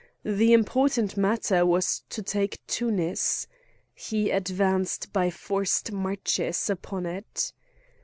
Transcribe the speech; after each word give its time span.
The 0.25 0.51
important 0.51 1.15
matter 1.15 1.63
was 1.63 2.01
to 2.09 2.23
take 2.23 2.65
Tunis. 2.65 3.45
He 3.93 4.31
advanced 4.31 5.13
by 5.13 5.29
forced 5.29 5.91
marches 5.91 6.71
upon 6.71 7.05
it. 7.05 7.53